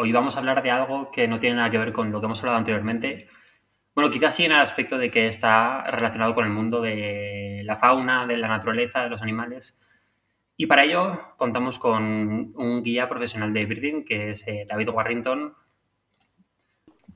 [0.00, 2.24] hoy vamos a hablar de algo que no tiene nada que ver con lo que
[2.24, 3.28] hemos hablado anteriormente.
[3.94, 7.76] Bueno, quizás sí en el aspecto de que está relacionado con el mundo de la
[7.76, 9.78] fauna, de la naturaleza, de los animales.
[10.56, 15.54] Y para ello contamos con un guía profesional de birding, que es eh, David Warrington.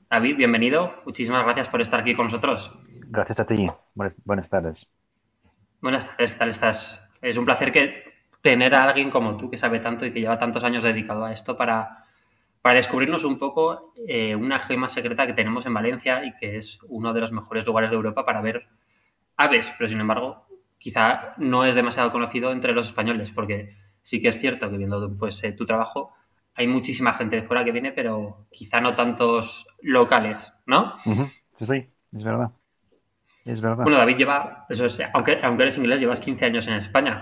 [0.07, 1.01] David, bienvenido.
[1.05, 2.77] Muchísimas gracias por estar aquí con nosotros.
[3.07, 3.67] Gracias a ti.
[3.95, 4.85] Buenas, tardes.
[5.81, 7.11] Buenas tardes, ¿qué tal estás?
[7.19, 8.03] Es un placer que
[8.41, 11.31] tener a alguien como tú que sabe tanto y que lleva tantos años dedicado a
[11.31, 12.04] esto para,
[12.65, 16.79] para descubrirnos un poco eh, una gema secreta que tenemos en Valencia y que es
[16.87, 18.65] uno de los mejores lugares de Europa para ver
[19.37, 20.47] aves, pero sin embargo
[20.79, 23.69] quizá no es demasiado conocido entre los españoles, porque
[24.01, 26.11] sí que es cierto que viendo pues, eh, tu trabajo
[26.55, 30.97] hay muchísima gente de fuera que viene, pero quizá no tantos locales, ¿no?
[30.97, 31.11] Sí,
[31.59, 32.49] sí, es verdad.
[33.45, 33.83] Es verdad.
[33.83, 37.21] Bueno, David lleva, eso es, aunque, aunque eres inglés, llevas 15 años en España.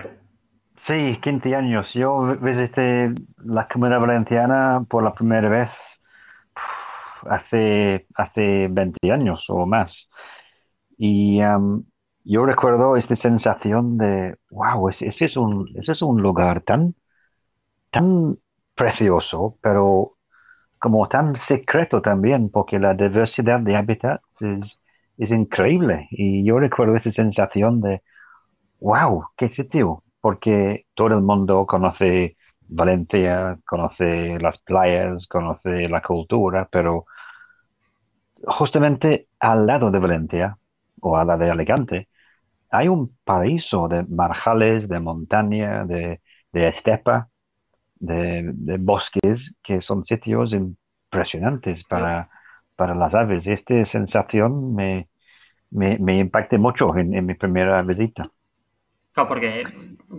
[0.88, 1.88] Sí, 15 años.
[1.94, 5.70] Yo visité la comunidad valenciana por la primera vez
[7.30, 9.92] hace, hace 20 años o más.
[10.98, 11.84] Y um,
[12.24, 16.96] yo recuerdo esta sensación de, wow, ese, es, un, ese es un lugar tan,
[17.92, 18.38] tan
[18.76, 20.14] precioso, pero
[20.80, 24.62] como tan secreto también, porque la diversidad de hábitats es,
[25.18, 26.08] es increíble.
[26.12, 28.02] Y yo recuerdo esa sensación de,
[28.82, 32.38] wow, qué sitio porque todo el mundo conoce
[32.70, 37.08] Valencia, conoce las playas, conoce la cultura, pero
[38.48, 40.58] justamente al lado de Valencia
[41.02, 42.08] o al lado de Alicante
[42.72, 46.22] hay un paraíso de marjales, de montaña, de,
[46.54, 47.28] estepa,
[47.96, 52.30] de, bosques, que son sitios impresionantes para,
[52.78, 53.46] para las aves.
[53.46, 55.10] Esta sensación me,
[55.70, 58.30] me, me impactó mucho en mi primera visita.
[59.14, 59.64] Claro, porque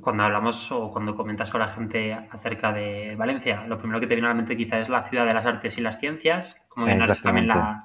[0.00, 4.14] cuando hablamos o cuando comentas con la gente acerca de Valencia, lo primero que te
[4.14, 6.86] viene a la mente quizá es la ciudad de las artes y las ciencias, como
[6.86, 7.81] bien has también la,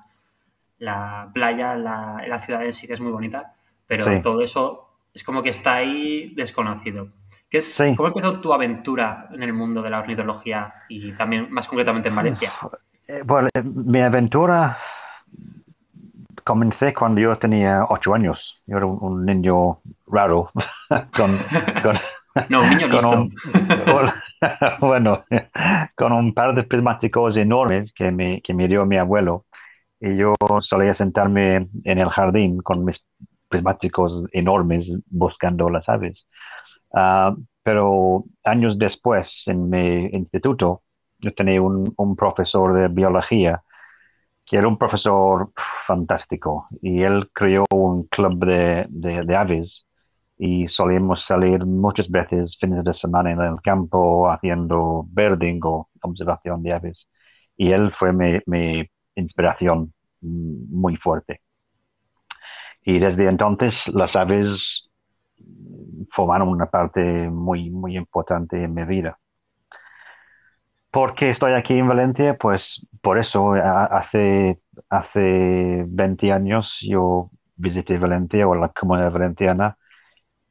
[0.77, 3.53] la playa, la, la, ciudad en sí que es muy bonita,
[3.87, 7.09] pero todo eso es como que está ahí desconocido.
[7.49, 11.67] ¿Qué es, ¿Cómo empezó tu aventura en el mundo de la ornitología y también más
[11.67, 12.53] concretamente en Valencia?
[13.07, 14.77] Eh, bueno, eh, mi aventura
[16.43, 18.37] comencé cuando yo tenía ocho años.
[18.69, 20.51] Yo era un niño raro.
[20.89, 21.31] con,
[22.49, 23.27] no, un niño listo.
[24.79, 25.23] bueno,
[25.95, 29.45] con un par de prismáticos enormes que me, que me dio mi abuelo.
[29.99, 32.97] Y yo solía sentarme en el jardín con mis
[33.49, 36.27] prismáticos enormes buscando las aves.
[36.93, 40.83] Ah, pero años después, en mi instituto,
[41.17, 43.63] yo tenía un, un profesor de biología
[44.49, 45.51] que era un profesor
[45.85, 49.85] fantástico y él creó un club de, de, aves
[50.39, 56.63] y solíamos salir muchas veces fines de semana en el campo haciendo birding o observación
[56.63, 56.97] de aves.
[57.57, 61.41] Y él fue mi, mi inspiración muy fuerte.
[62.83, 64.47] Y desde entonces las aves
[66.15, 69.19] formaron una parte muy, muy importante en mi vida.
[70.91, 72.35] ¿Por qué estoy aquí en Valencia?
[72.39, 72.63] Pues
[73.01, 79.77] por eso, hace, hace 20 años yo visité Valencia o la comunidad valenciana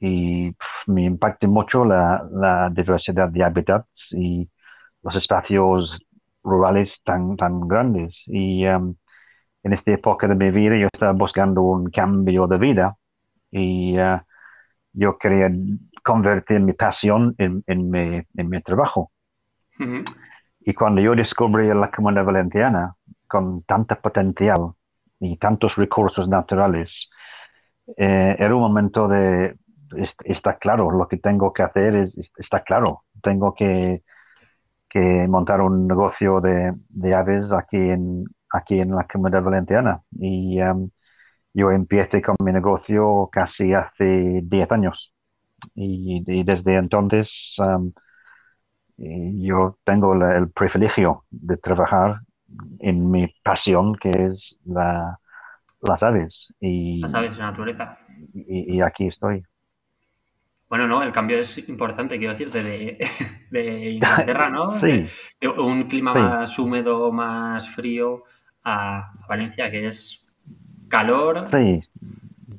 [0.01, 0.53] y
[0.87, 4.49] me impactó mucho la, diversidad de hábitats y
[5.03, 5.91] los espacios
[6.43, 8.15] rurales tan, tan grandes.
[8.27, 8.95] Y um,
[9.63, 12.97] en esta época de mi vida yo estaba buscando un cambio de vida
[13.51, 14.21] y uh,
[14.93, 15.51] yo quería
[16.05, 19.11] convertir mi pasión en, en, mi, en mi trabajo.
[20.61, 22.95] Y cuando yo descubrí la comunidad valenciana
[23.27, 24.73] con tanta potencial
[25.21, 26.91] y tantos recursos naturales,
[27.97, 29.57] eh, era un momento de,
[30.25, 34.03] está claro, lo que tengo que hacer es, está claro, tengo que,
[34.89, 40.03] que montar un negocio de, de, aves aquí en, aquí en la comunidad valenciana.
[40.13, 40.91] Y um,
[41.55, 45.13] yo empecé con mi negocio casi hace 10 años.
[45.75, 47.93] Y, desde entonces um,
[48.99, 52.21] yo tengo el privilegio de trabajar
[52.81, 55.19] en mi pasión, que es la,
[55.81, 56.35] las aves.
[56.61, 57.99] Y, las aves de la naturaleza.
[58.35, 59.45] Y, aquí estoy.
[60.69, 62.99] Bueno, no, el cambio es importante, quiero decirte, de,
[63.51, 64.81] de Inglaterra, ¿no?
[64.81, 65.05] sí.
[65.57, 68.25] un clima más húmedo, más frío,
[68.65, 70.27] a, Valencia, que es
[70.89, 71.49] calor.
[71.51, 71.81] Sí.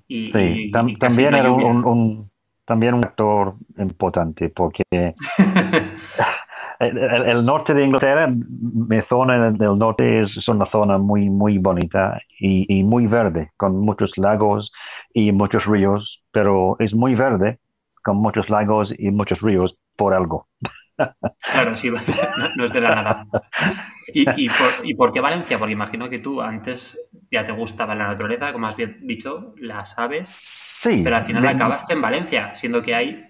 [0.08, 2.30] Y, también era un,
[2.66, 4.84] también un actor importante porque
[6.80, 12.84] el, norte de Inglaterra, mi zona del norte es, una zona muy, muy bonita y,
[12.84, 14.72] muy verde, con muchos lagos
[15.14, 17.60] y muchos ríos, pero es muy verde,
[18.04, 20.48] con muchos lagos y muchos ríos por algo.
[21.50, 21.90] Claro, sí,
[22.58, 23.26] no, es de la nada.
[24.14, 24.50] ¿Y,
[24.96, 25.58] por, qué Valencia?
[25.58, 29.98] Porque imagino que tú antes ya te gustaba la naturaleza, como has bien dicho, las
[29.98, 30.34] aves.
[30.84, 31.00] Sí.
[31.02, 33.29] Pero al final acabaste en Valencia, siendo que hay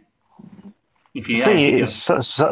[1.14, 2.06] infinidad de sitios.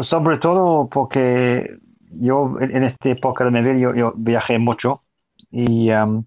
[0.03, 1.77] sobre todo porque
[2.11, 5.03] yo en esta época de mi vida yo, viajé mucho
[5.51, 6.25] y, um,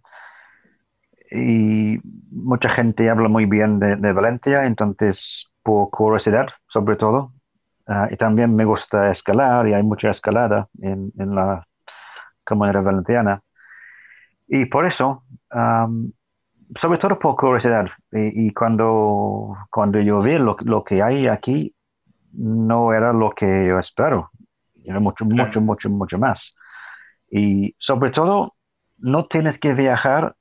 [1.30, 1.98] y
[2.30, 5.16] mucha gente habla muy bien de, Valencia, entonces
[5.62, 7.32] por curiosidad sobre todo.
[7.86, 11.66] Uh, y también me gusta escalar y hay mucha escalada en, en la
[12.44, 13.42] comunidad valenciana.
[14.52, 15.22] Y por eso,
[15.54, 16.10] um,
[16.80, 21.72] sobre todo por curiosidad, y, cuando, cuando yo vi lo, lo, que hay aquí,
[22.32, 24.30] no era lo que yo espero.
[24.84, 26.38] Era mucho, mucho, mucho, mucho más.
[27.30, 28.54] Y sobre todo,
[28.98, 30.34] no tienes que viajar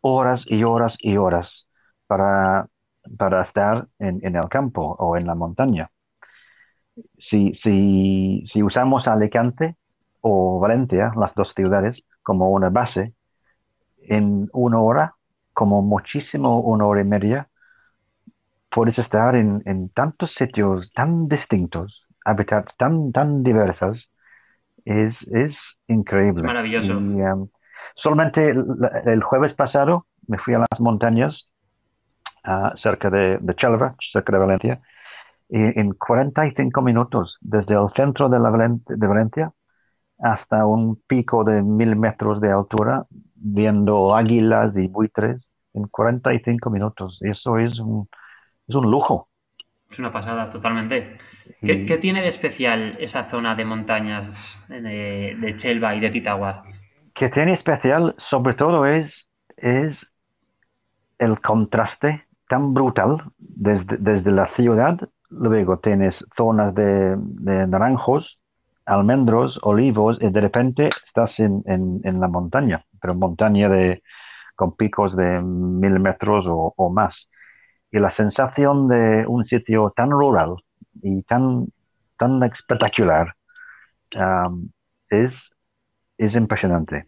[0.00, 1.48] horas y horas y horas
[2.06, 2.66] para,
[3.18, 5.90] para estar en, en el campo o en la montaña.
[7.30, 9.76] Si, si, si usamos Alicante
[10.20, 13.14] o Valencia, las dos ciudades, como una base,
[14.02, 15.14] en una hora,
[15.52, 17.49] como muchísimo una hora y media,
[18.70, 24.08] puedes estar en, en tantos sitios tan distintos, hábitats tan, tan diversos,
[24.84, 25.52] es, es
[25.88, 26.42] increíble.
[26.42, 26.96] maravilloso.
[26.96, 27.48] Um,
[27.96, 31.34] solamente el, jueves pasado me fui a las montañas
[32.46, 34.80] uh, cerca de, de Chelva, cerca de Valencia,
[35.48, 39.52] y en 45 minutos desde el centro de, la de Valencia
[40.20, 45.40] hasta un pico de mil metros de altura, viendo águilas y buitres
[45.72, 47.18] en 45 minutos.
[47.22, 48.06] Eso es un,
[48.70, 49.28] es un lujo.
[49.90, 51.14] Es una pasada, totalmente.
[51.62, 56.62] ¿Qué, tiene de especial esa zona de montañas de, Chelva y de Titaguaz?
[57.14, 59.12] Que tiene especial, sobre todo, es,
[59.56, 59.96] es
[61.18, 64.96] el contraste tan brutal desde, desde la ciudad.
[65.28, 67.16] Luego tienes zonas de,
[67.66, 68.38] naranjos,
[68.86, 74.02] almendros, olivos, y de repente estás en, en, la montaña, pero montaña de,
[74.54, 77.12] con picos de mil metros o más
[77.90, 80.56] y la sensación de un sitio tan rural
[81.02, 81.66] y tan,
[82.18, 83.34] tan espectacular
[84.16, 84.68] um,
[85.08, 85.32] es,
[86.18, 87.06] es impresionante.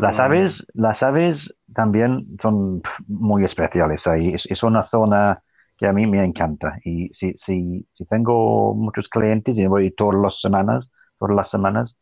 [0.00, 1.38] las aves, las aves
[1.74, 4.34] también son muy especiales ahí.
[4.48, 5.42] Es, una zona
[5.76, 6.78] que a mí me encanta.
[6.84, 10.86] Y si, si, si tengo muchos clientes y voy todas las semanas,
[11.18, 11.96] todas las semanas,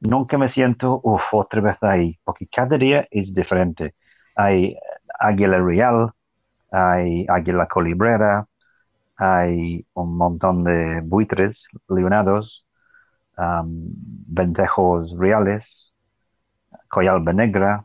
[0.00, 3.94] nunca me siento, uff, otra vez ahí, porque cada día es diferente.
[4.36, 4.76] Hay
[5.18, 6.12] águila real,
[6.70, 8.46] hay águila colibrera,
[9.16, 11.56] hay un montón de buitres
[11.88, 12.64] leonados,
[13.36, 13.88] um,
[14.26, 15.64] ventejos reales,
[16.88, 17.84] coyalba negra.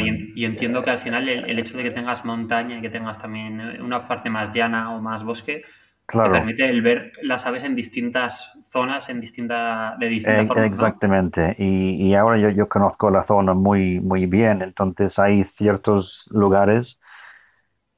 [0.00, 3.82] y, entiendo que al final el, hecho de que tengas montaña y que tengas también
[3.82, 5.62] una parte más llana o más bosque,
[6.06, 10.72] te permite el ver las aves en distintas zonas, en distinta, de distintas formas.
[10.72, 11.54] Exactamente.
[11.58, 16.96] Y, y, ahora yo, yo conozco la zona muy, muy bien, entonces hay ciertos lugares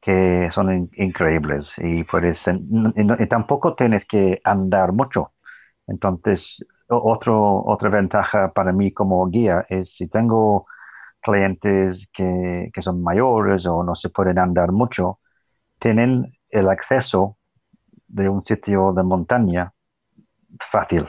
[0.03, 5.31] que son increíbles y puedes y, tampoco tienes que andar mucho.
[5.87, 6.41] Entonces,
[6.89, 10.67] otro, otra ventaja para mí como guía es si tengo
[11.23, 15.21] clientes que, que son mayores o no se pueden andar mucho,
[15.81, 17.37] tienen el acceso
[18.09, 19.73] de un sitio de montaña
[20.73, 21.07] fácil.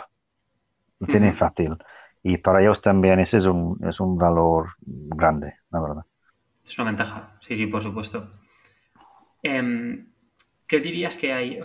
[1.07, 1.78] tienen fácil.
[2.22, 6.06] Y para ellos también ese es un, es un valor grande, la verdad.
[6.64, 8.43] Es una ventaja, sí, sí, por supuesto.
[9.44, 10.07] Em,
[10.66, 11.59] ¿Qué dirías que hay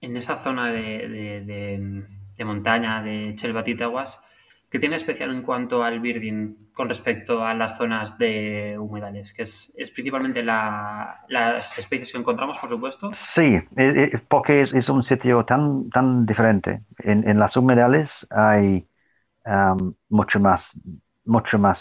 [0.00, 2.04] en esa zona de,
[2.44, 4.28] montaña de Chelbatitaguas?
[4.68, 9.32] ¿Qué tiene especial en cuanto al birding con respecto a las zonas de humedales?
[9.32, 13.10] Que es, principalmente las especies que encontramos, por supuesto.
[13.34, 13.60] Sí,
[14.28, 16.82] porque es, un sitio tan, tan diferente.
[16.98, 18.86] En, las humedales hay
[20.08, 20.60] mucho más,
[21.24, 21.78] mucho más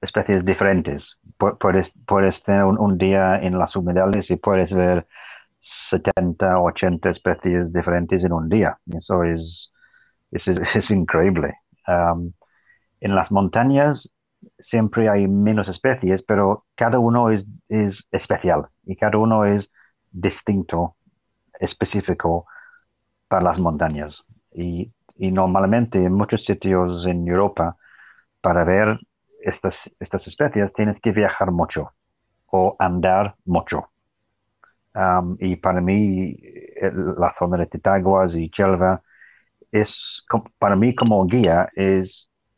[0.00, 1.02] especies diferentes
[1.38, 5.06] puedes, puedes tener un, día en las humedales y puedes ver
[5.90, 8.78] 70 o 80 especies diferentes en un día.
[8.86, 9.40] Eso es,
[10.30, 10.42] es,
[10.74, 11.54] es increíble.
[11.86, 12.32] Um,
[13.00, 14.08] en las montañas
[14.70, 19.64] siempre hay menos especies, pero cada uno es, es especial y cada uno es
[20.10, 20.96] distinto,
[21.60, 22.46] específico
[23.28, 24.14] para las montañas.
[24.52, 27.76] Y, y normalmente en muchos sitios en Europa,
[28.40, 29.00] para ver
[29.46, 31.92] estas, estas especies tienes que viajar mucho
[32.46, 33.88] o andar mucho.
[34.94, 36.36] Um, y para mí,
[37.18, 39.02] la zona de Titaguas y Chelva
[39.70, 39.88] es,
[40.58, 42.10] para mí como guía, es,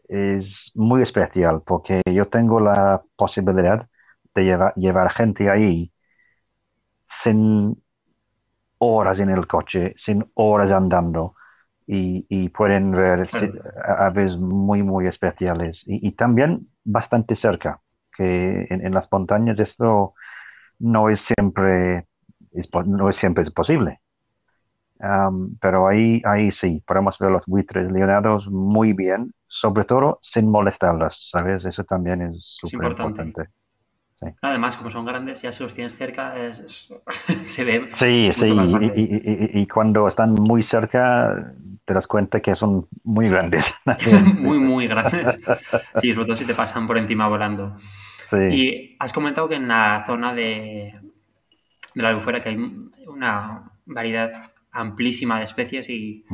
[0.09, 3.87] es muy especial porque yo tengo la posibilidad
[4.35, 5.91] de llevar, llevar gente ahí
[7.25, 7.77] sin
[8.79, 11.35] horas en el coche, sin horas andando,
[11.91, 13.27] y, pueden ver
[13.99, 15.79] aves muy, muy especiales.
[15.87, 17.81] Y, también bastante cerca,
[18.17, 20.13] que en, las montañas esto
[20.79, 22.07] no es siempre,
[22.85, 24.01] no es siempre posible.
[25.61, 31.15] pero ahí, ahí sí, podemos ver los buitres leonados muy bien, sobre todo sin molestarlas,
[31.33, 31.65] ¿sabes?
[31.65, 33.49] Eso también es súper importante.
[34.43, 37.89] Además, como son grandes, ya si los tienes cerca, se ve.
[37.99, 38.53] Sí, sí,
[38.97, 43.65] y, y, cuando están muy cerca, te das cuenta que son muy grandes.
[44.39, 45.41] muy, muy grandes.
[46.01, 47.77] Sí, sobre todo si te pasan por encima volando.
[48.51, 50.93] Y has comentado que en la zona de,
[51.95, 52.57] de la albufera que hay
[53.07, 54.31] una variedad
[54.71, 56.27] amplísima de especies y,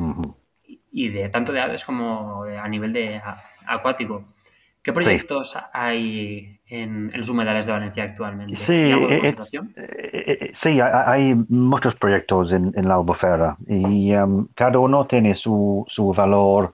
[0.91, 3.21] y de tanto de aves como a nivel de
[3.67, 4.33] acuático.
[4.81, 8.65] ¿Qué proyectos hay en, los humedales de Valencia actualmente?
[8.65, 9.35] Sí, ¿Hay eh,
[9.75, 15.85] eh, eh, sí hay muchos proyectos en, la albufera y um, cada uno tiene su,
[15.89, 16.73] su valor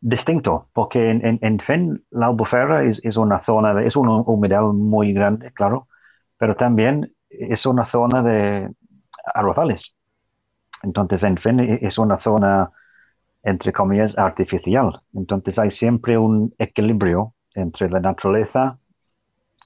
[0.00, 4.72] distinto, porque en, en, fin, la albufera es, es, una zona, de, es un humedal
[4.72, 5.88] muy grande, claro,
[6.38, 8.70] pero también es una zona de
[9.34, 9.82] arrozales.
[10.82, 12.70] Entonces, en fin, es una zona
[13.42, 15.00] entre comillas, artificial.
[15.14, 18.78] Entonces hay siempre un equilibrio entre la naturaleza,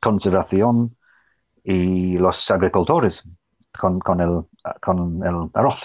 [0.04, 0.96] conservación
[1.64, 3.14] y los agricultores
[3.80, 4.42] con, con, el,
[4.80, 5.80] con el arroz.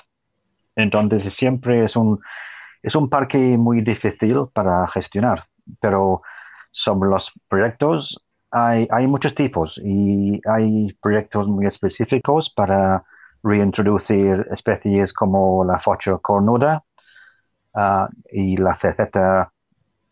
[0.75, 2.19] Entonces siempre es un,
[2.83, 5.45] es un parque muy difícil para gestionar,
[5.81, 6.21] pero
[6.71, 8.17] sobre los proyectos
[8.51, 13.03] hay, hay muchos tipos y hay proyectos muy específicos para
[13.43, 16.83] reintroducir especies como la focha cornuda,
[17.73, 19.51] Ah, y la cerceta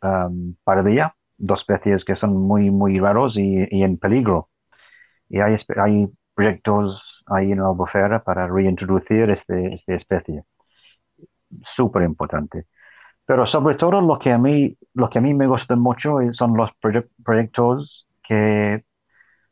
[0.03, 4.49] um, pardilla, dos especies que son muy, muy raros y, en peligro.
[5.29, 10.43] Y hay, hay proyectos ahí en la albufera para reintroducir este, esta especie.
[11.75, 12.65] Súper importante.
[13.25, 16.55] Pero sobre todo lo que a mí, lo que a mí me gusta mucho son
[16.55, 16.69] los
[17.23, 18.83] proyectos que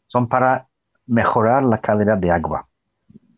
[0.08, 0.68] son para
[1.08, 2.68] mejorar la calidad de agua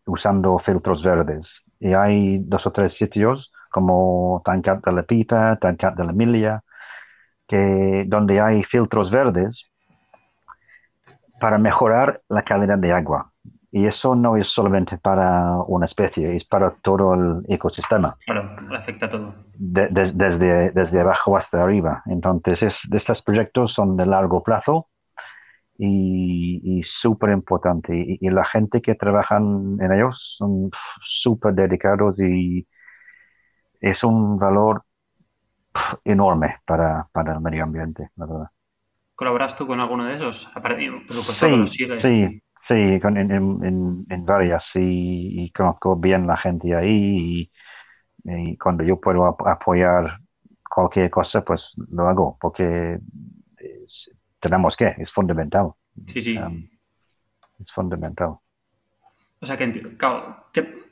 [0.06, 1.46] usando filtros verdes.
[1.80, 6.62] Y hay dos o tres sitios como Tancat de la Pipa, Tancat de la Emilia,
[7.48, 9.56] que, donde hay filtros verdes
[11.40, 13.32] para mejorar la calidad de agua.
[13.70, 18.16] Y eso no es solamente para una especie, es para todo el ecosistema.
[18.24, 19.34] Claro, afecta a todo.
[19.58, 22.02] desde, desde abajo hasta arriba.
[22.06, 24.88] Entonces, estos proyectos son de largo plazo
[25.76, 27.94] y, y súper importante.
[27.94, 30.70] Y, y, la gente que trabaja en ellos son
[31.22, 32.66] súper dedicados y,
[33.80, 34.82] es un valor
[36.04, 38.50] enorme para, para el medio ambiente, la verdad.
[39.14, 40.46] ¿Colaboras tú con alguno de esos?
[40.46, 42.06] Por supuesto sí, los sigues.
[42.06, 47.50] Sí, sí, en, en, varias y, conozco bien la gente ahí
[48.24, 50.18] y, cuando yo puedo apoyar
[50.68, 52.98] cualquier cosa, pues lo hago porque
[54.40, 55.72] tenemos que, es fundamental.
[56.06, 56.38] Sí, sí.
[56.38, 56.68] Um,
[57.58, 58.36] es fundamental.
[59.40, 60.87] O sea que, claro, que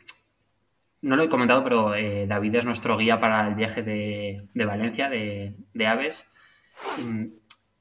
[1.03, 5.09] no lo he comentado, pero eh, David es nuestro guía para el viaje de, Valencia,
[5.09, 6.33] de, aves.
[6.99, 7.27] Mm,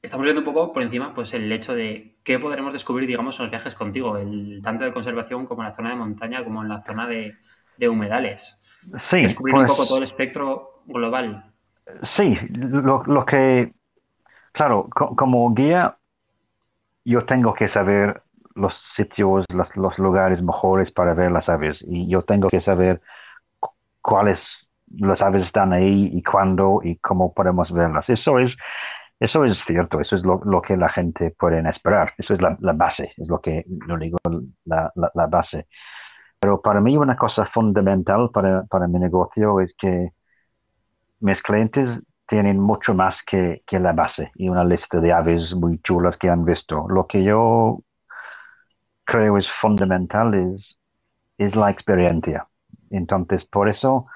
[0.02, 3.44] estamos viendo un poco por encima pues, el hecho de qué podremos descubrir, digamos, en
[3.44, 6.68] los viajes contigo, el, tanto de conservación como en la zona de montaña, como en
[6.68, 7.36] la zona de,
[7.88, 8.62] humedales.
[9.10, 11.52] Sí, descubrir un pues poco todo el espectro global.
[12.16, 13.72] Sí, lo, que,
[14.52, 15.96] claro, como guía,
[17.04, 18.22] yo tengo que saber
[18.56, 21.76] los sitios, los, lugares mejores para ver las aves.
[21.82, 23.00] Y yo tengo que saber
[24.02, 24.38] cuáles
[24.98, 28.08] las aves están ahí y cuándo y cómo podemos verlas.
[28.08, 28.52] Eso es,
[29.20, 32.12] eso es cierto, eso es lo, que la gente puede esperar.
[32.18, 34.16] Eso es la, base, es lo que lo digo,
[34.64, 35.66] la, la, base.
[36.40, 40.10] Pero para mí una cosa fundamental para, para mi negocio es que
[41.20, 45.78] mis clientes tienen mucho más que, que, la base y una lista de aves muy
[45.82, 46.86] chulas que han visto.
[46.88, 47.78] Lo que yo
[49.06, 50.78] creo es fundamental es,
[51.38, 52.46] es la experiencia.
[52.90, 54.06] Entonces, por eso,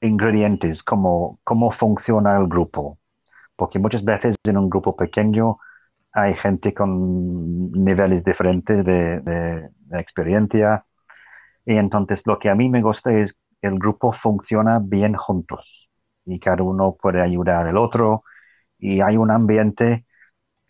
[0.00, 2.98] ingredientes, como cómo funciona el grupo.
[3.56, 5.58] Porque muchas veces en un grupo pequeño
[6.12, 10.84] hay gente con niveles diferentes de, de, experiencia.
[11.66, 15.88] Y entonces lo que a mí me gusta es que el grupo funciona bien juntos
[16.24, 18.22] y cada uno puede ayudar al otro
[18.78, 20.04] y hay un ambiente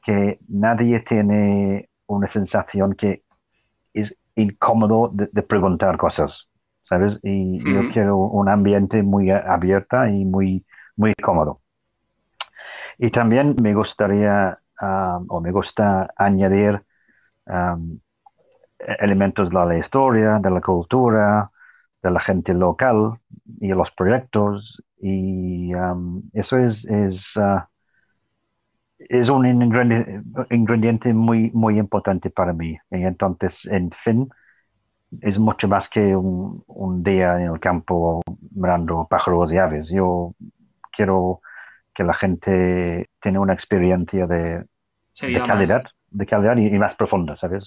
[0.05, 3.23] que nadie tiene una sensación que
[4.39, 6.31] incómodo de, preguntar cosas,
[6.89, 7.19] ¿sabes?
[7.23, 10.65] Y yo quiero un ambiente muy abierto y muy,
[10.97, 11.57] muy cómodo.
[12.99, 16.83] Y también me gustaría, um, o me gusta añadir
[17.47, 17.99] um,
[19.01, 21.51] elementos de la historia, de la cultura,
[22.03, 23.19] de la gente local
[23.61, 27.61] y los proyectos Y um, eso es, es, uh,
[28.99, 29.47] es un
[30.51, 32.77] ingrediente, muy, muy importante para mí.
[32.91, 34.29] Y entonces, en fin,
[35.21, 38.21] es mucho más que un, un día en el campo
[38.55, 39.89] mirando pájaros y aves.
[39.91, 40.35] Yo
[40.93, 41.41] quiero
[41.95, 44.65] que la gente tenga una experiencia de,
[45.47, 47.65] calidad, de calidad y, más profunda, ¿sabes?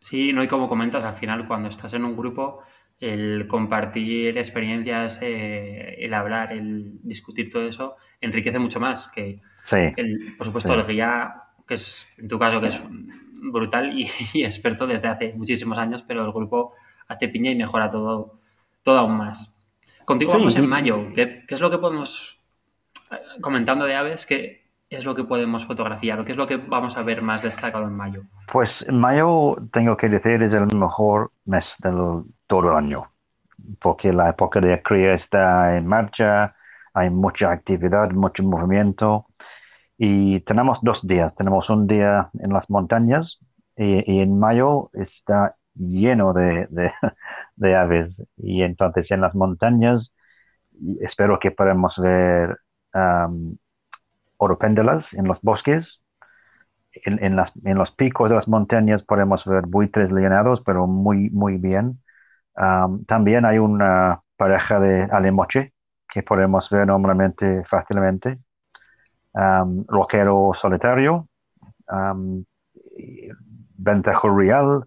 [0.00, 2.62] Sí, no, y como comentas, al final cuando estás en un grupo,
[3.00, 9.40] el compartir experiencias, eh, el hablar, el discutir todo eso, enriquece mucho más que,
[10.36, 11.34] por supuesto, el guía,
[11.66, 12.84] que es en tu caso, que es
[13.40, 13.92] brutal
[14.34, 16.74] y, experto desde hace muchísimos años, pero el grupo
[17.06, 18.40] hace piña y mejora todo,
[18.82, 19.54] todo aún más.
[20.04, 21.12] Contigo vamos en mayo.
[21.14, 22.42] ¿Qué, ¿Qué, es lo que podemos,
[23.10, 26.56] eh, comentando de aves, qué es lo que podemos fotografiar o qué es lo que
[26.56, 28.20] vamos a ver más destacado en mayo?
[28.52, 33.10] Pues mayo, tengo que decir, es el mejor mes del todo el año,
[33.80, 36.54] porque la época de cría está en marcha,
[36.94, 39.26] hay mucha actividad, mucho movimiento
[39.98, 41.34] y tenemos dos días.
[41.36, 43.38] Tenemos un día en las montañas
[43.76, 46.32] y, en mayo está lleno
[47.56, 50.10] de, aves y entonces en las montañas
[51.00, 52.56] espero que podamos ver
[54.38, 55.86] oropéndalas en los bosques
[57.04, 61.56] en, las, en, los picos de las montañas podemos ver buitres leonados, pero muy, muy
[61.58, 62.00] bien.
[63.06, 65.72] también hay una pareja de alemoche
[66.12, 68.38] que podemos ver normalmente fácilmente.
[69.88, 71.28] roquero solitario,
[71.90, 72.44] um,
[73.76, 74.84] ventajo real,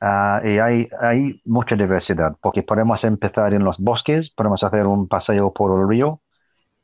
[0.00, 5.08] ah, y hay, hay mucha diversidad, porque podemos empezar en los bosques, podemos hacer un
[5.08, 6.20] paseo por el río,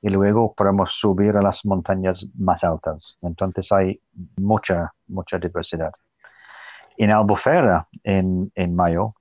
[0.05, 3.03] y luego podemos subir a las montañas más altas.
[3.23, 3.99] Entonces hay
[4.37, 5.93] mucha, mucha diversidad.
[6.99, 9.15] En Albufera, en, en mayo,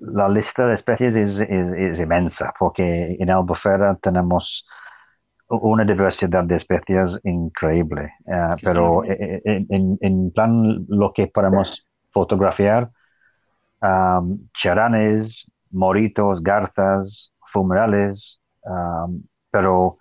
[0.00, 4.64] la lista de especies es, es, inmensa, porque en Albufera tenemos
[5.48, 8.14] una diversidad de especies increíble.
[8.26, 11.68] Eh, pero eh, eh, en, en, plan lo que podemos
[12.10, 12.90] fotografiar,
[13.80, 15.32] um, charanes,
[15.70, 18.29] moritos, garzas, fumerales,
[19.50, 19.98] pero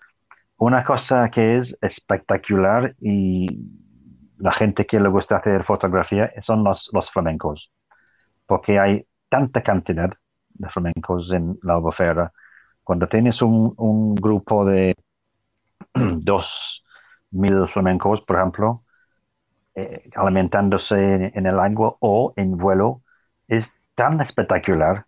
[0.57, 3.47] una cosa que es espectacular y
[4.37, 7.71] la gente que le gusta hacer fotografía son los, los flamencos,
[8.45, 10.09] porque hay tanta cantidad
[10.49, 12.31] de flamencos en la albufera.
[12.83, 14.95] Cuando tienes un, un grupo de
[15.93, 16.45] dos
[17.31, 18.83] mil flamencos, por ejemplo,
[19.75, 23.01] eh, alimentándose en, el agua o en vuelo,
[23.47, 25.05] es tan espectacular,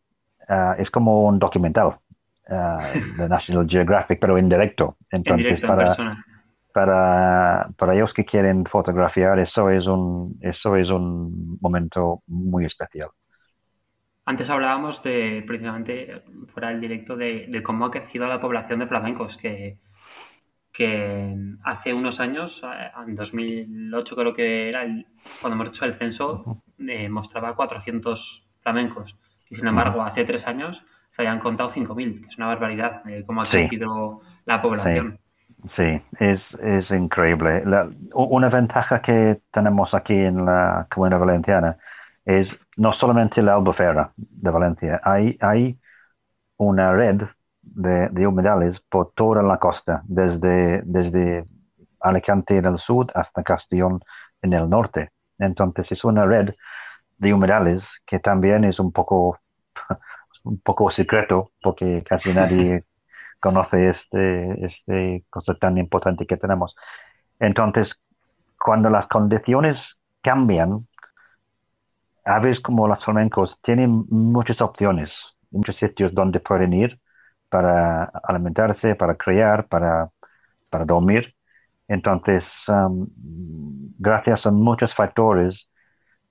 [0.47, 1.97] ah, es como un documental.
[2.51, 4.97] Uh, de National Geographic, pero en directo.
[5.09, 5.87] Entonces, para,
[6.73, 13.07] para, para, ellos que quieren fotografiar, eso es un, eso es un momento muy especial.
[14.25, 19.37] Antes hablábamos de, precisamente, fuera del directo, de, cómo ha crecido la población de flamencos,
[19.37, 19.77] que,
[20.73, 21.33] que
[21.63, 24.81] hace unos años, eh, en 2008 creo que era,
[25.39, 29.17] cuando hemos hecho el censo, eh, mostraba 400 flamencos.
[29.49, 33.23] Y sin embargo, hace tres años se hayan contado 5.000, que es una barbaridad eh,
[33.25, 35.19] cómo ha crecido la población.
[35.75, 37.63] Sí, es, es increíble.
[38.15, 41.77] una ventaja que tenemos aquí en la Comunidad Valenciana
[42.25, 42.47] es
[42.77, 45.77] no solamente la albufera de Valencia, hay, hay
[46.57, 47.21] una red
[47.61, 51.43] de, de humedales por toda la costa, desde, desde
[51.99, 53.99] Alicante en el sur hasta Castellón
[54.41, 55.11] en el norte.
[55.37, 56.55] Entonces es una red
[57.17, 59.37] de humedales que también es un poco
[60.43, 62.83] un poco secreto porque casi nadie
[63.39, 66.75] conoce este, este cosa tan importante que tenemos.
[67.39, 67.87] Entonces,
[68.59, 69.77] cuando las condiciones
[70.21, 70.87] cambian,
[72.23, 75.09] aves como las flamencos tienen muchas opciones,
[75.49, 76.99] muchos sitios donde pueden ir
[77.49, 80.09] para alimentarse, para criar, para,
[80.69, 81.33] para dormir.
[81.87, 83.07] Entonces, um,
[83.97, 85.55] gracias a muchos factores,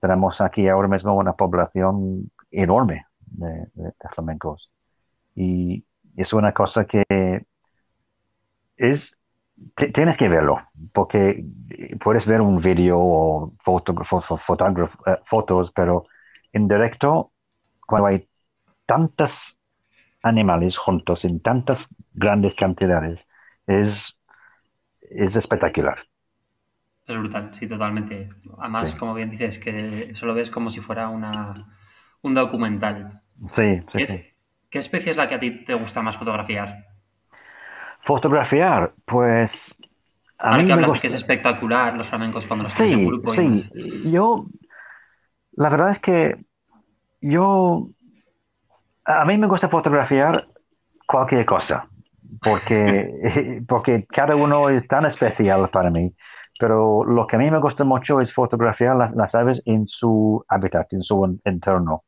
[0.00, 3.66] tenemos aquí ahora mismo una población enorme de,
[4.14, 4.70] flamencos.
[5.34, 5.84] Y
[6.16, 7.04] es una cosa que
[8.76, 9.00] es,
[9.76, 10.60] tienes que verlo,
[10.94, 11.44] porque
[12.02, 16.06] puedes ver un video o foto, eh, fotos, pero
[16.52, 17.32] en directo,
[17.86, 18.28] cuando hay
[18.86, 19.30] tantos
[20.22, 21.78] animales juntos en tantas
[22.12, 23.18] grandes cantidades,
[23.66, 23.94] es,
[25.02, 25.98] es espectacular.
[27.06, 28.28] Es brutal, sí, totalmente.
[28.58, 31.66] Además, como bien dices, que solo ves como si fuera una,
[32.22, 33.22] un documental.
[33.54, 34.32] Sí, sí,
[34.70, 36.86] ¿Qué, especie es la que a ti te gusta más fotografiar?
[38.04, 39.50] Fotografiar, pues...
[40.38, 43.34] A Ahora que hablas de que es espectacular los flamencos cuando los tienes en grupo
[43.34, 44.10] y sí.
[44.10, 44.46] Yo,
[45.52, 46.36] la verdad es que
[47.20, 47.88] yo,
[49.04, 50.46] a mí me gusta fotografiar
[51.06, 51.86] cualquier cosa,
[52.42, 56.14] porque, porque cada uno es tan especial para mí.
[56.60, 60.92] Pero lo que a mí me gusta mucho es fotografiar las, aves en su hábitat,
[60.92, 62.04] en su entorno.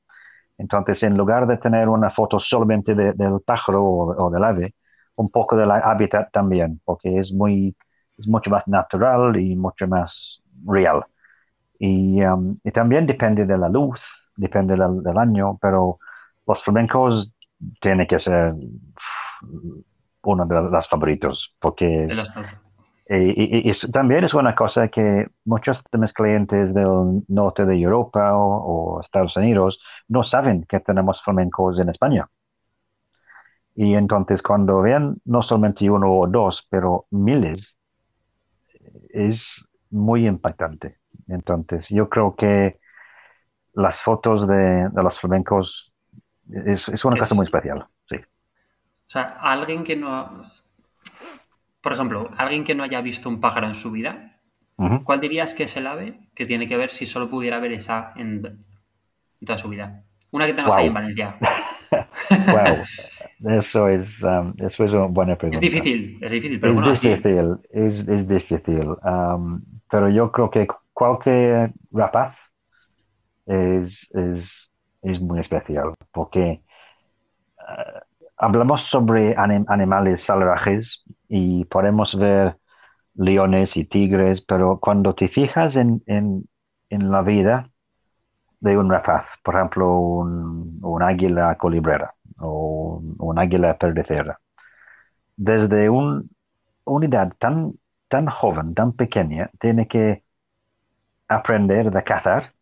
[0.62, 4.74] Entonces, en lugar de tener una foto solamente del pájaro o, del ave,
[5.16, 7.74] un poco del hábitat también, porque es muy,
[8.16, 10.12] es mucho más natural y mucho más
[10.64, 11.02] real.
[11.80, 13.98] Y, um, y también depende de la luz,
[14.36, 15.98] depende del, año, pero
[16.46, 17.32] los flamencos
[17.80, 18.54] tienen que ser
[20.22, 22.06] uno de los favoritos, porque...
[23.08, 29.00] y, también es una cosa que muchos de mis clientes del norte de Europa o,
[29.02, 29.76] Estados Unidos
[30.12, 32.28] no saben que tenemos flamencos en España.
[33.74, 37.58] Y entonces cuando vean no solamente uno o dos, pero miles,
[39.08, 39.40] es
[39.90, 40.98] muy impactante.
[41.28, 42.78] Entonces yo creo que
[43.72, 45.92] las fotos de, los flamencos
[46.50, 48.16] es, una cosa muy especial, sí.
[48.16, 50.44] O sea, alguien que no...
[51.80, 54.30] Por ejemplo, alguien que no haya visto un pájaro en su vida,
[55.04, 58.12] ¿cuál dirías que es el ave que tiene que ver si solo pudiera ver esa
[58.16, 58.64] en,
[59.44, 60.02] toda su vida?
[60.30, 61.36] Una que tengas ahí en Valencia.
[61.90, 65.56] wow, eso es, um, eso es una buena pregunta.
[65.56, 66.90] Es difícil, es difícil, pero es bueno.
[66.92, 72.34] Difícil, es, es difícil, um, pero yo creo que cualquier rapaz
[73.46, 74.44] es, es,
[75.02, 76.62] es muy especial porque eh,
[78.38, 80.86] hablamos sobre animales salvajes
[81.28, 82.56] y podemos ver
[83.14, 86.44] leones y tigres, pero cuando te fijas en, en,
[86.88, 87.71] en la vida
[88.62, 94.38] de un rapaz, por ejemplo, un, un águila colibrera o un, águila perdecera,
[95.36, 96.30] desde un,
[96.84, 97.72] una edad tan,
[98.08, 100.22] tan joven, tan pequeña, tiene que
[101.28, 102.52] aprender a cazar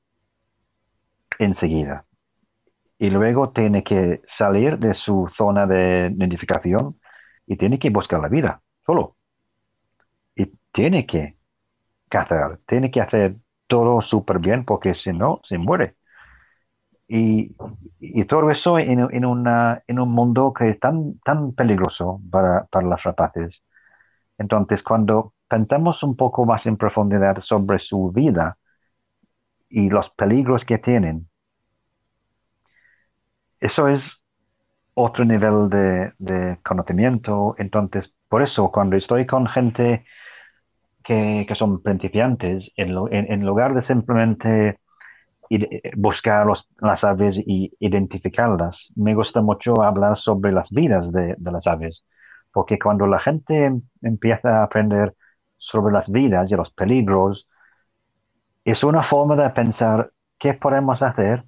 [1.38, 2.04] enseguida.
[2.98, 6.96] Y luego tiene que salir de su zona de identificación
[7.46, 9.16] y tiene que buscar la vida solo.
[10.34, 11.34] Y tiene que
[12.08, 13.36] cazar, tiene que hacer
[13.70, 15.94] todo súper bien porque si no, se muere.
[17.08, 17.54] Y,
[18.28, 22.86] todo eso en, en, una, en un mundo que es tan, tan peligroso para, para
[22.86, 23.50] las rapaces.
[24.38, 28.56] Entonces, cuando pensamos un poco más en profundidad sobre su vida
[29.68, 31.28] y los peligros que tienen,
[33.60, 34.02] eso es
[34.94, 37.54] otro nivel de, conocimiento.
[37.58, 40.04] Entonces, por eso, cuando estoy con gente
[41.10, 44.78] que, son principiantes, en, lugar de simplemente
[45.96, 46.46] buscar
[46.80, 52.04] las aves y identificarlas, me gusta mucho hablar sobre las vidas de, las aves,
[52.52, 55.14] porque cuando la gente empieza a aprender
[55.58, 57.48] sobre las vidas y los peligros,
[58.64, 61.42] es una forma de pensar qué podemos hacer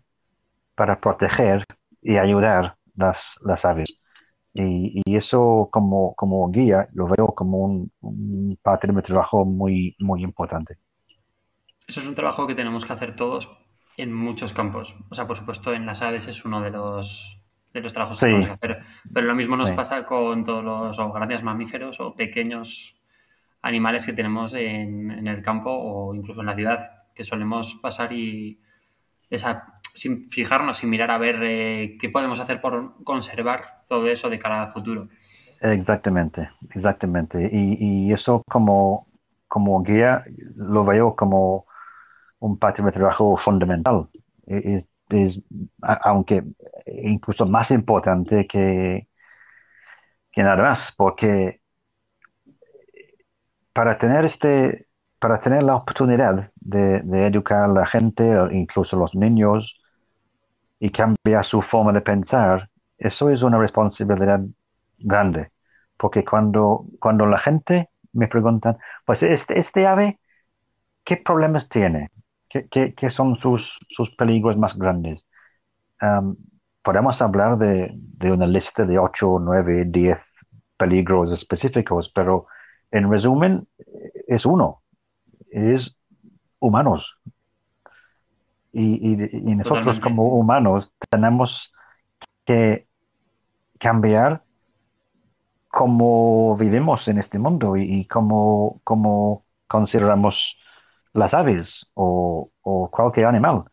[0.74, 1.64] para proteger
[2.00, 4.01] y ayudar las, las aves.
[4.54, 9.96] Y, y, eso como, como guía lo veo como un, un, parte de trabajo muy,
[9.98, 10.76] muy importante.
[11.88, 13.48] Eso es un trabajo que tenemos que hacer todos
[13.96, 15.04] en muchos campos.
[15.10, 18.26] O sea, por supuesto, en las aves es uno de los, de los trabajos que
[18.26, 18.78] tenemos que hacer.
[19.12, 23.00] Pero lo mismo nos pasa con todos los grandes mamíferos o pequeños
[23.62, 26.78] animales que tenemos en, en, el campo o incluso en la ciudad,
[27.14, 28.60] que solemos pasar y
[29.30, 34.30] esa sin fijarnos y mirar a ver eh, qué podemos hacer por conservar todo eso
[34.30, 35.08] de cara al futuro.
[35.60, 37.48] Exactamente, exactamente.
[37.52, 39.06] Y, eso como,
[39.48, 40.24] como guía
[40.56, 41.66] lo veo como
[42.40, 44.08] un parte de trabajo fundamental.
[44.46, 44.84] Es,
[45.80, 46.42] aunque
[46.86, 49.06] incluso más importante que,
[50.32, 51.60] que nada más, porque
[53.72, 54.86] para tener este
[55.20, 59.64] para tener la oportunidad de, de educar a la gente, incluso los niños,
[60.82, 62.68] y cambia su forma de pensar,
[62.98, 64.40] eso es una responsabilidad
[64.98, 65.50] grande.
[65.96, 70.18] Porque cuando, cuando la gente me pregunta, pues este, este ave,
[71.04, 72.10] ¿qué problemas tiene?
[72.48, 72.66] ¿Qué,
[72.96, 73.62] qué, son sus,
[73.96, 75.24] sus peligros más grandes?
[76.82, 80.18] podemos hablar de, de, una lista de 8, 9, 10
[80.76, 82.46] peligros específicos, pero
[82.90, 83.68] en resumen
[84.26, 84.80] es uno,
[85.48, 85.80] es
[86.58, 87.06] humanos,
[88.72, 89.16] y,
[89.56, 91.50] nosotros como humanos tenemos
[92.46, 92.86] que
[93.78, 94.42] cambiar
[95.68, 98.80] cómo vivimos en este mundo y, cómo,
[99.66, 100.34] consideramos
[101.14, 102.50] las aves o,
[102.90, 103.64] cualquier animal.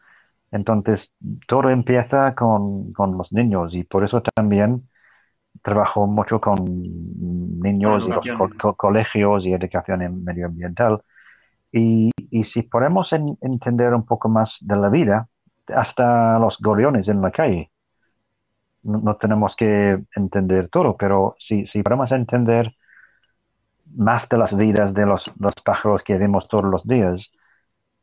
[0.52, 1.00] Entonces,
[1.48, 4.88] todo empieza con, los niños y por eso también
[5.64, 6.56] trabajo mucho con
[7.62, 8.30] niños y
[8.78, 11.02] colegios y educación medioambiental
[11.72, 13.08] y, y si podemos
[13.42, 15.28] entender un poco más de la vida,
[15.68, 17.72] hasta los gorriones en la calle,
[18.84, 22.74] no, tenemos que entender todo, pero si, si podemos entender
[23.96, 27.20] más de las vidas de los, los pájaros que vemos todos los días,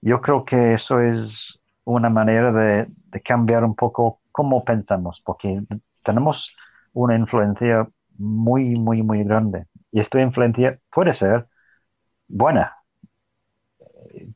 [0.03, 1.31] yo creo que eso es
[1.85, 5.63] una manera de, de cambiar un poco cómo pensamos, porque
[6.05, 6.37] tenemos
[6.93, 9.67] una influencia muy, muy, muy grande.
[9.93, 11.47] Y esta influencia puede ser
[12.29, 12.76] buena.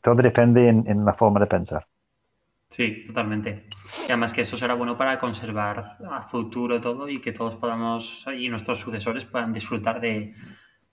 [0.03, 1.87] Todo depende en, la forma de pensar.
[2.69, 3.67] Sí, totalmente.
[4.03, 8.27] Y además que eso será bueno para conservar a futuro todo y que todos podamos
[8.37, 10.33] y nuestros sucesores puedan disfrutar de,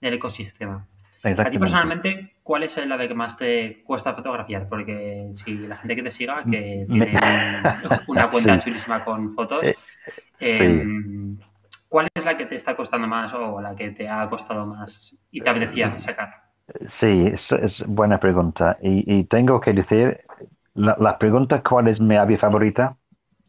[0.00, 0.88] del ecosistema.
[1.24, 4.68] A ti personalmente, ¿cuál es el ave que más te cuesta fotografiar?
[4.68, 7.18] Porque si la gente que te siga, que tiene
[8.06, 9.74] una cuenta chulísima con fotos, eh,
[10.38, 11.38] em,
[11.88, 15.18] ¿cuál es la que te está costando más o la que te ha costado más
[15.32, 16.47] y te apetecía sacar?
[17.00, 18.76] Sí, es, buena pregunta.
[18.82, 20.20] Y, tengo que decir,
[20.74, 22.96] la, pregunta cuál es mi ave favorita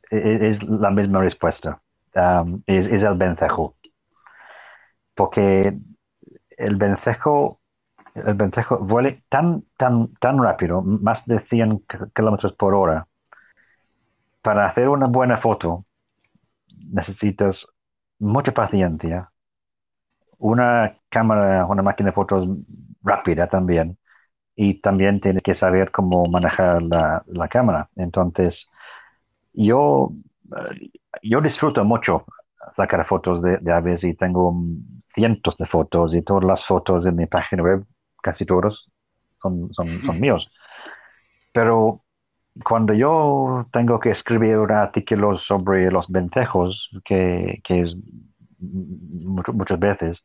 [0.09, 1.81] e, e, es, la misma respuesta.
[2.15, 3.75] Um, es, el vencejo.
[5.15, 5.73] Porque
[6.57, 7.59] el vencejo
[8.15, 11.83] el vencejo vuela tan, tan, tan rápido, más de 100
[12.15, 13.07] kilómetros por hora.
[14.41, 15.85] Para hacer una buena foto
[16.91, 17.55] necesitas
[18.19, 19.29] mucha paciencia,
[20.37, 22.47] una cámara, una máquina de fotos
[23.03, 23.97] rápida también,
[24.55, 27.89] y también tienes que saber cómo manejar la, cámara.
[27.95, 28.55] Entonces,
[29.53, 30.11] yo,
[31.23, 32.25] yo disfruto mucho
[32.75, 34.53] sacar fotos de, de aves y tengo
[35.13, 37.85] cientos de fotos y todas las fotos en mi página web
[38.21, 38.89] casi todos
[39.41, 39.85] son, son,
[40.19, 40.49] míos.
[41.53, 42.01] Pero
[42.63, 47.95] cuando yo tengo que escribir artículos sobre los vencejos, que, es
[48.59, 50.17] muchas veces,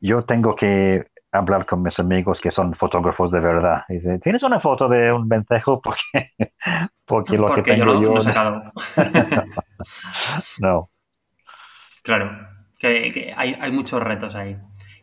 [0.00, 3.84] yo tengo que hablar con mis amigos que son fotógrafos de verdad.
[3.88, 5.80] Y dice, ¿tienes una foto de un vencejo?
[5.80, 6.32] Porque,
[7.06, 8.14] porque lo que tengo yo...
[10.60, 10.90] no.
[12.02, 12.30] Claro,
[12.78, 14.56] que, hay, hay muchos retos ahí.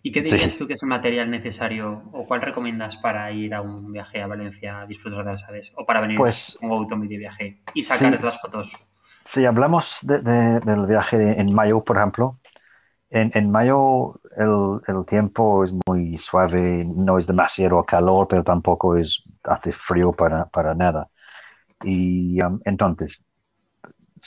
[0.04, 3.62] ¿Y qué dirías tú que es el material necesario o cuál recomiendas para ir a
[3.62, 7.08] un viaje a Valencia a disfrutar de las aves o para venir pues, con un
[7.08, 8.88] de viaje y sacar las fotos?
[9.34, 12.40] Si hablamos del viaje en mayo, por ejemplo,
[13.10, 19.74] en, mayo el, tiempo es muy suave, no es demasiado calor, pero tampoco es hace
[19.88, 21.08] frío para, para nada.
[21.84, 23.12] Y um, entonces,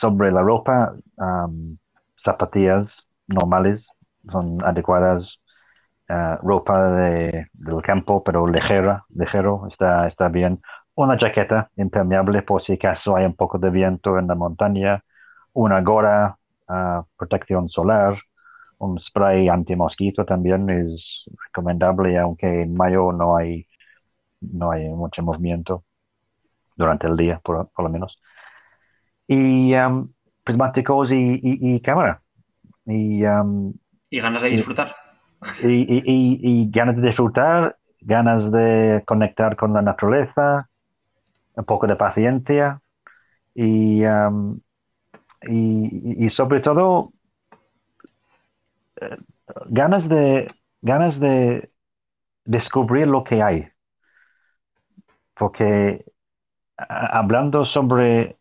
[0.01, 1.77] sobre la ropa, um,
[2.25, 2.87] zapatillas
[3.29, 3.85] normales
[4.31, 5.25] son adecuadas
[6.09, 10.61] eh, ropa de, del campo, pero ligera, ligero, está, está bien.
[10.95, 15.03] Una jaqueta impermeable por si acaso hay un poco de viento en la montaña.
[15.53, 16.37] Una gorra,
[16.69, 18.19] uh, protección solar.
[18.81, 23.67] Un spray anti-mosquito también es recomendable, aunque en mayo no hay,
[24.41, 25.85] no hay mucho movimiento
[26.77, 28.19] durante el día, por, por lo menos.
[29.29, 30.11] Y um,
[30.45, 32.23] prismáticos y, y, cámara.
[32.87, 33.73] Y, um,
[34.11, 34.89] y ganas de disfrutar
[35.65, 40.69] y, ganas de disfrutar, ganas de conectar con la naturaleza,
[41.55, 42.81] un poco de paciencia
[43.55, 44.61] y, um,
[45.49, 47.13] y, sobre todo
[49.01, 49.17] eh,
[49.69, 50.47] ganas de
[50.83, 51.71] ganas de
[52.45, 53.69] descubrir lo que hay.
[55.35, 56.05] Porque
[56.77, 58.37] hablando sobre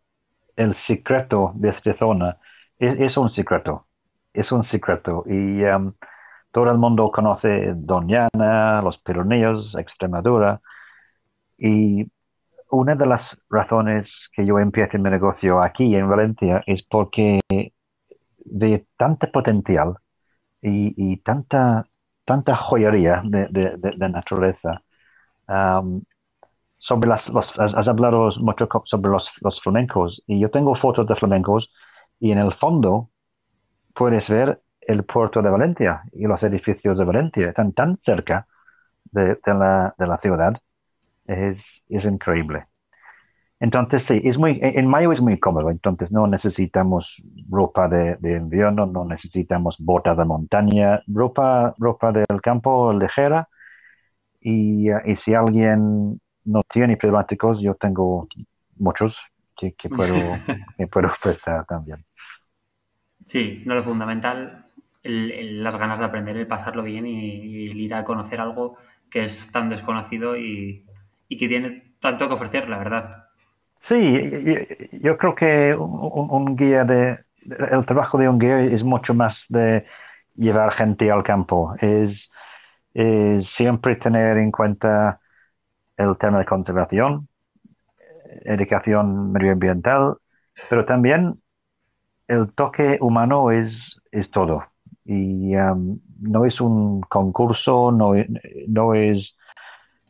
[0.55, 2.37] el secreto de esta zona,
[2.77, 3.85] es, un secreto,
[4.33, 5.23] es un secreto.
[5.25, 5.93] Y um,
[6.51, 10.59] todo el mundo conoce Doñana, los Pirineos, Extremadura.
[11.57, 12.09] Y
[12.71, 17.39] una de las razones que yo empiezo mi negocio aquí en Valencia es porque
[18.37, 19.95] de tanta potencial
[20.61, 21.85] y, tanta,
[22.25, 24.81] tanta joyería de, naturaleza.
[26.77, 27.21] sobre las,
[27.57, 31.69] has hablado mucho sobre los, los flamencos y yo tengo fotos de flamencos
[32.19, 33.09] y en el fondo
[33.95, 38.47] puedes ver el puerto de Valencia y los edificios de Valencia están tan cerca
[39.11, 40.53] de, la, de la, ciudad,
[41.25, 41.57] es,
[41.89, 42.63] es, increíble.
[43.59, 47.05] Entonces, sí, es muy, en mayo es muy cómodo, entonces no necesitamos
[47.49, 53.49] ropa de, invierno, no necesitamos botas de montaña, ropa, ropa del campo ligera.
[54.39, 58.27] Y, y si alguien no tiene prismáticos, yo tengo
[58.77, 59.13] muchos
[59.57, 60.13] que, que puedo,
[60.77, 62.05] que puedo prestar también.
[63.25, 64.69] Sí, no lo fundamental
[65.03, 68.77] las ganas de aprender, el pasarlo bien y, el ir a conocer algo
[69.09, 70.85] que es tan desconocido y,
[71.29, 73.28] que tiene tanto que ofrecer, la verdad.
[73.89, 73.95] Sí,
[75.01, 77.19] yo, creo que un, guía de
[77.71, 79.83] el trabajo de un guía es mucho más de
[80.35, 82.15] llevar gente al campo, es,
[83.57, 85.19] siempre tener en cuenta
[85.97, 87.27] el tema de conservación,
[88.45, 90.17] educación medioambiental,
[90.69, 91.39] pero también
[92.27, 93.73] el toque humano es,
[94.11, 94.63] es todo.
[95.05, 98.13] Y um, no es un concurso, no,
[98.67, 99.17] no, es,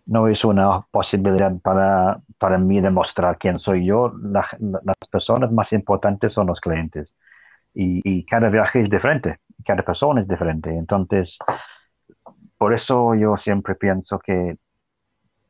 [0.10, 4.12] no es una posibilidad para, para mí demostrar quién soy yo.
[4.22, 7.08] las personas más importantes son los clientes.
[7.76, 10.76] Y, y, cada viaje es diferente, cada persona es diferente.
[10.76, 11.30] Entonces,
[12.58, 14.58] por eso yo siempre pienso que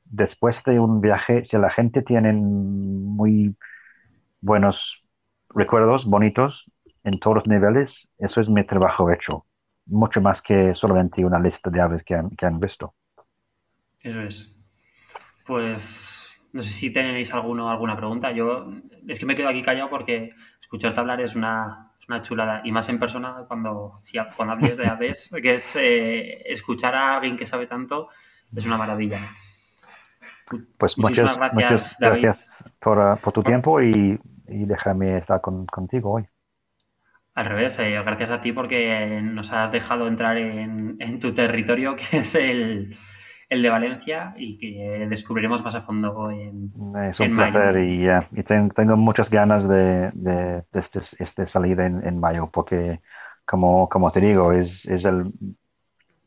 [0.05, 3.55] después de un viaje, si la gente tiene muy
[4.41, 4.75] buenos
[5.55, 6.65] recuerdos, bonitos,
[7.03, 9.45] en todos los niveles, eso es mi trabajo hecho.
[9.85, 12.93] Mucho más que solamente una lista de aves que han, que han visto.
[14.01, 14.61] Eso es.
[15.45, 18.31] Pues no sé si tenéis alguno, alguna pregunta.
[18.31, 18.71] Yo
[19.07, 22.61] es que me quedo aquí callado porque escucharte hablar es una, una chulada.
[22.63, 27.15] Y más en persona cuando, si, cuando hables de aves, que es eh, escuchar a
[27.15, 28.09] alguien que sabe tanto,
[28.55, 29.19] es una maravilla.
[30.77, 32.23] Pues Muchísimas gracias, David.
[32.23, 36.27] gracias por, por, tu tiempo y, y déjame estar con, contigo hoy.
[37.35, 42.17] Al revés, eh, gracias a ti porque nos has dejado entrar en, tu territorio, que
[42.17, 42.97] es el,
[43.49, 46.71] de Valencia, y que descubriremos más a fondo en
[47.11, 52.99] Es un placer y, tengo, muchas ganas de, de, este, este salida en, mayo, porque
[53.45, 55.33] como, como te digo, es, es, el,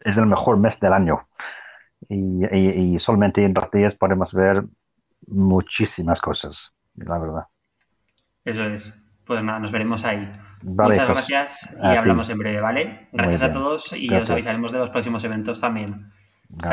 [0.01, 1.29] es el mejor mes del año.
[2.09, 4.65] Y, y, solamente en dos días podemos ver
[5.29, 6.53] muchísimas cosas,
[6.97, 7.45] la verdad.
[8.45, 8.99] Eso es.
[9.25, 10.29] Pues nada, nos veremos ahí.
[10.63, 13.09] Muchas pues, gracias y hablamos en breve, ¿vale?
[13.13, 16.11] Gracias a todos y os avisaremos de los próximos eventos también.